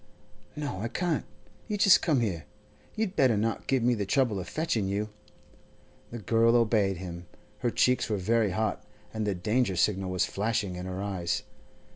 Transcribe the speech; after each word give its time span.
'No, 0.55 0.79
I 0.81 0.87
can't. 0.87 1.25
You 1.67 1.77
just 1.77 2.01
come 2.01 2.21
here. 2.21 2.45
You'd 2.95 3.15
better 3.15 3.37
not 3.37 3.67
give 3.67 3.83
me 3.83 3.93
the 3.93 4.07
trouble 4.07 4.39
of 4.39 4.49
fetching 4.49 4.87
you!' 4.87 5.09
The 6.09 6.17
girl 6.17 6.55
obeyed 6.55 6.97
him. 6.97 7.27
Her 7.59 7.69
cheeks 7.69 8.09
were 8.09 8.17
very 8.17 8.49
hot, 8.49 8.83
and 9.13 9.27
the 9.27 9.35
danger 9.35 9.75
signal 9.75 10.09
was 10.09 10.25
flashing 10.25 10.75
in 10.75 10.87
her 10.87 11.03
eyes. 11.03 11.43